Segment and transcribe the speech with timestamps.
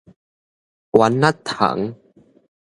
[0.89, 1.93] 丸仔蟲